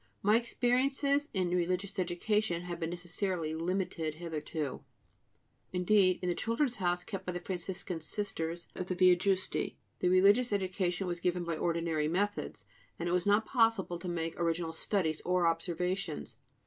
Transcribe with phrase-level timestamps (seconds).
[0.23, 4.83] My experiences in religious education have necessarily been limited hitherto;
[5.71, 10.09] indeed, in the Children's House kept by the Franciscan Sisters of the Via Giusti the
[10.09, 12.65] religious education was given by the ordinary methods,
[12.97, 16.37] and it was not possible to make original studies or observations.